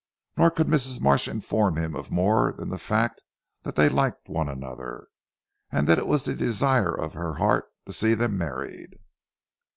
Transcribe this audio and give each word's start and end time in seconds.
Nor 0.35 0.49
could 0.49 0.65
Mrs. 0.65 0.99
Marsh 0.99 1.27
inform 1.27 1.77
him 1.77 1.95
of 1.95 2.09
more 2.09 2.53
than 2.57 2.69
the 2.69 2.79
fact 2.79 3.21
that 3.61 3.75
they 3.75 3.87
liked 3.87 4.27
one 4.27 4.49
another, 4.49 5.09
and 5.71 5.85
that 5.87 5.99
it 5.99 6.07
was 6.07 6.23
the 6.23 6.33
desire 6.33 6.91
of 6.97 7.13
her 7.13 7.35
heart 7.35 7.65
to 7.85 7.93
see 7.93 8.15
them 8.15 8.35
married. 8.35 8.97